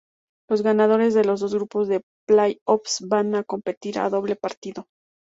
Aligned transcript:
Los 0.49 0.63
ganadores 0.63 1.13
de 1.13 1.23
los 1.23 1.41
dos 1.41 1.53
grupos 1.53 1.87
de 1.87 2.01
play-offs 2.27 3.07
van 3.07 3.35
a 3.35 3.43
competir 3.43 3.99
a 3.99 4.09
doble 4.09 4.35
partido. 4.35 4.87